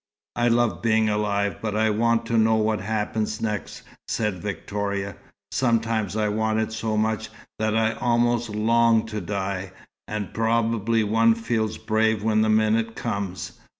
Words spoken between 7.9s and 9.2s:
almost long